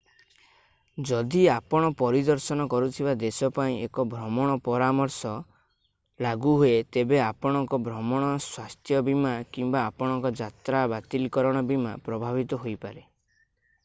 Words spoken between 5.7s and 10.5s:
advisory ଲାଗୁ ହୁଏ ତେବେ ଆପଣଙ୍କ ଭ୍ରମଣ ସ୍ୱାସ୍ଥ୍ୟ ବୀମା କିମ୍ବା ଆପଣଙ୍କର